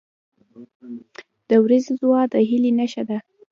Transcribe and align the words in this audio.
•د 1.49 1.51
ورځې 1.63 1.91
دعا 2.01 2.21
د 2.33 2.35
هیلې 2.49 2.71
نښه 2.79 3.03
ده. 3.09 3.17